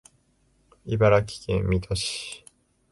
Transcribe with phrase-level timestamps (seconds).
[0.85, 2.43] 茨城県水戸市